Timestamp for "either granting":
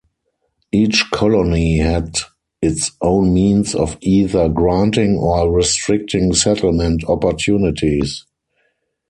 4.01-5.15